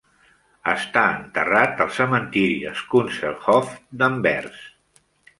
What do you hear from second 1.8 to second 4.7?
al cementiri Schoonselhof d'Anvers.